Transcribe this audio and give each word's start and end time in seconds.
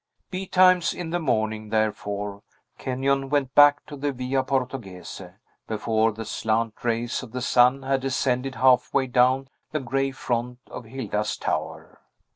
Betimes 0.31 0.93
in 0.95 1.11
the 1.11 1.19
morning, 1.19 1.69
therefore, 1.69 2.41
Kenyon 2.79 3.29
went 3.29 3.53
back 3.53 3.85
to 3.85 3.95
the 3.95 4.11
Via 4.11 4.41
Portoghese, 4.41 5.21
before 5.67 6.11
the 6.11 6.25
slant 6.25 6.73
rays 6.83 7.21
of 7.21 7.33
the 7.33 7.39
sun 7.41 7.83
had 7.83 8.01
descended 8.01 8.55
halfway 8.55 9.05
down 9.05 9.47
the 9.71 9.79
gray 9.79 10.09
front 10.09 10.57
of 10.71 10.85
Hilda's 10.85 11.37
tower. 11.37 12.01